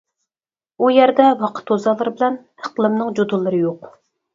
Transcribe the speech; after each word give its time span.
ئۇ 0.83 0.89
يەردە 0.93 1.29
ۋاقىت 1.43 1.69
توزانلىرى 1.69 2.17
بىلەن 2.19 2.43
ئىقلىمنىڭ 2.43 3.17
جۇدۇنلىرى 3.23 3.67
يوق. 3.69 3.93